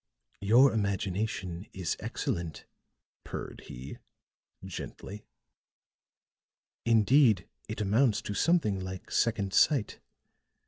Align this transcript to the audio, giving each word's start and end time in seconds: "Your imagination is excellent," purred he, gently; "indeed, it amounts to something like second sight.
"Your 0.39 0.73
imagination 0.73 1.67
is 1.73 1.95
excellent," 1.99 2.65
purred 3.23 3.61
he, 3.67 3.99
gently; 4.65 5.27
"indeed, 6.87 7.47
it 7.69 7.81
amounts 7.81 8.23
to 8.23 8.33
something 8.33 8.79
like 8.79 9.11
second 9.11 9.53
sight. 9.53 9.99